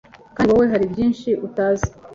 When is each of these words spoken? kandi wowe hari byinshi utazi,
kandi 0.35 0.49
wowe 0.51 0.67
hari 0.73 0.85
byinshi 0.93 1.29
utazi, 1.47 1.89